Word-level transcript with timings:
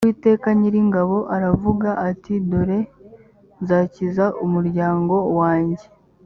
uwiteka 0.05 0.47
nyiringabo 0.59 1.17
aravuga 1.35 1.89
ati 2.09 2.33
dore 2.49 2.79
nzakiza 3.61 4.25
umuryango 4.45 5.15
wanjye 5.39 5.85